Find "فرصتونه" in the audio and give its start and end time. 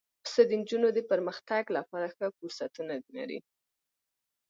2.37-2.93